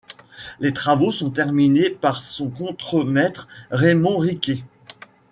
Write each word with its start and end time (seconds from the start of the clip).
Les 0.59 0.73
travaux 0.73 1.11
sont 1.11 1.29
terminés 1.29 1.91
par 1.91 2.23
son 2.23 2.49
contremaître, 2.49 3.47
Raymond 3.69 4.17
Riqué. 4.17 4.63